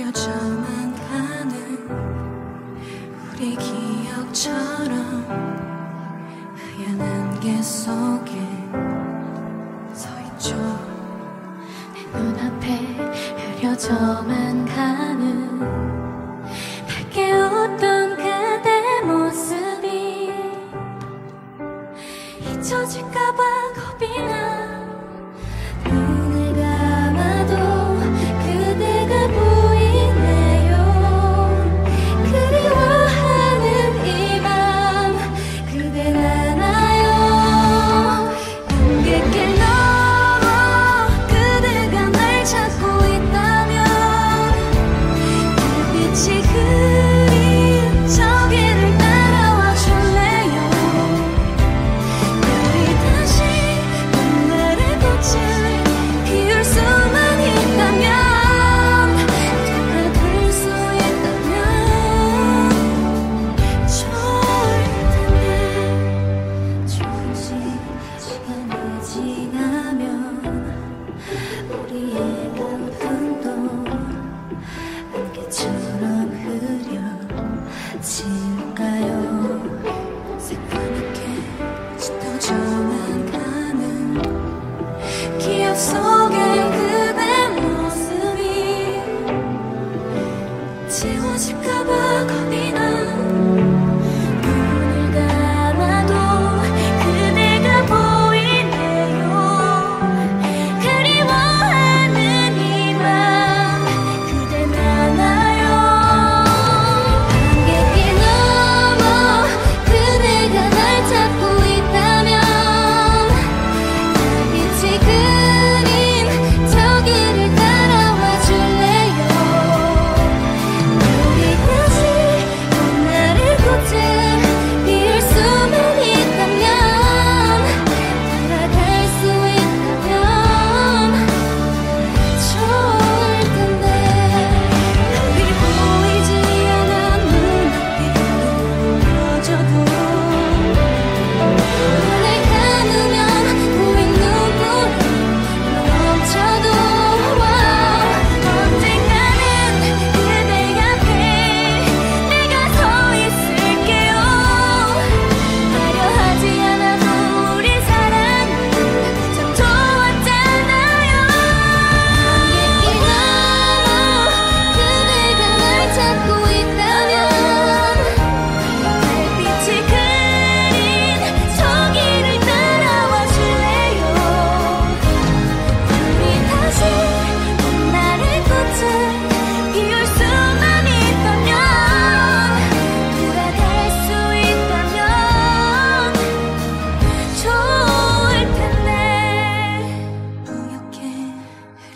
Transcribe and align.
그려져만 0.00 0.94
가는 0.94 1.52
우리 3.28 3.54
기억처럼 3.54 5.26
하얀 6.56 7.00
안개 7.02 7.60
속에 7.60 8.40
서 9.92 10.08
있죠. 10.22 10.56
내 11.92 12.18
눈앞에 12.18 12.76
흐려져만 13.58 14.64
가는 14.64 15.58
밝게 16.88 17.32
웃던 17.32 18.16
그대 18.16 19.02
모습이 19.04 20.32
잊혀질까봐 22.40 23.59
Yeah. 71.70 73.29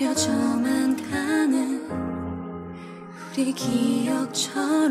흐려져만 0.00 0.96
가는 0.96 1.86
우리 3.36 3.52
기억처럼. 3.52 4.90